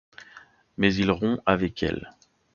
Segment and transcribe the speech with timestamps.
[0.79, 2.09] Mais il rompt avec elle.